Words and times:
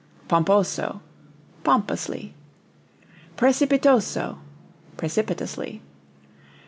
Pomposo 0.27 0.99
pompously. 1.63 2.33
Precipitoso 3.37 4.39
precipitously. 4.97 5.83